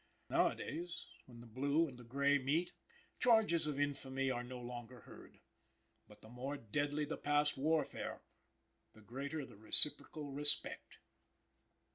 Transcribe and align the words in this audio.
Nowadays, 0.31 1.05
when 1.27 1.41
the 1.41 1.45
blue 1.45 1.87
and 1.87 1.95
the 1.99 2.03
gray 2.03 2.39
meet, 2.39 2.71
charges 3.19 3.67
of 3.67 3.79
infamy 3.79 4.31
are 4.31 4.43
no 4.43 4.59
longer 4.59 5.01
heard, 5.01 5.37
but 6.07 6.21
the 6.21 6.27
more 6.27 6.57
deadly 6.57 7.05
the 7.05 7.17
past 7.19 7.55
warfare, 7.55 8.23
the 8.93 9.01
greater 9.01 9.45
the 9.45 9.57
reciprocal 9.57 10.31
respect. 10.31 10.97